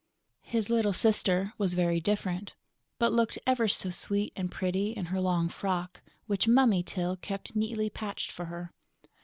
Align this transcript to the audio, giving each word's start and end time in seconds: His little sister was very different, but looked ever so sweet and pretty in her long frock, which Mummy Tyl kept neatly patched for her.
His 0.41 0.71
little 0.71 0.93
sister 0.93 1.53
was 1.59 1.75
very 1.75 1.99
different, 1.99 2.55
but 2.97 3.13
looked 3.13 3.37
ever 3.45 3.67
so 3.67 3.91
sweet 3.91 4.33
and 4.35 4.49
pretty 4.51 4.93
in 4.93 5.05
her 5.13 5.21
long 5.21 5.47
frock, 5.47 6.01
which 6.25 6.47
Mummy 6.47 6.81
Tyl 6.81 7.15
kept 7.15 7.55
neatly 7.55 7.87
patched 7.91 8.31
for 8.31 8.45
her. 8.45 8.71